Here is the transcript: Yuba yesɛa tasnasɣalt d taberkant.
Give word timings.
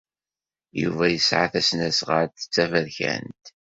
Yuba 0.81 1.05
yesɛa 1.09 1.45
tasnasɣalt 1.53 2.45
d 2.45 2.49
taberkant. 2.53 3.43